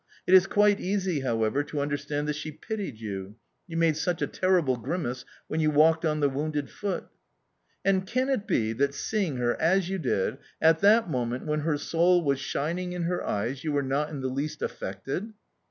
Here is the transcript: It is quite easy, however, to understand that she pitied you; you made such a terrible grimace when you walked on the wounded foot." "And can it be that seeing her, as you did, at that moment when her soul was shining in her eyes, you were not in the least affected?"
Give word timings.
It 0.25 0.33
is 0.33 0.47
quite 0.47 0.79
easy, 0.79 1.19
however, 1.19 1.61
to 1.65 1.79
understand 1.79 2.27
that 2.27 2.35
she 2.35 2.51
pitied 2.51 2.99
you; 2.99 3.35
you 3.67 3.77
made 3.77 3.95
such 3.95 4.19
a 4.23 4.25
terrible 4.25 4.75
grimace 4.75 5.25
when 5.47 5.59
you 5.59 5.69
walked 5.69 6.05
on 6.05 6.21
the 6.21 6.27
wounded 6.27 6.71
foot." 6.71 7.03
"And 7.85 8.07
can 8.07 8.27
it 8.27 8.47
be 8.47 8.73
that 8.73 8.95
seeing 8.95 9.37
her, 9.37 9.55
as 9.61 9.89
you 9.89 9.99
did, 9.99 10.39
at 10.59 10.79
that 10.79 11.07
moment 11.07 11.45
when 11.45 11.59
her 11.59 11.77
soul 11.77 12.23
was 12.23 12.39
shining 12.39 12.93
in 12.93 13.03
her 13.03 13.23
eyes, 13.23 13.63
you 13.63 13.73
were 13.73 13.83
not 13.83 14.09
in 14.09 14.21
the 14.21 14.27
least 14.27 14.63
affected?" 14.63 15.33